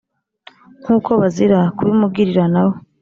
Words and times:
nk’uko 0.81 1.11
bazira 1.21 1.59
kubimugirira 1.75 2.43
na 2.53 2.63
bo 2.67 2.73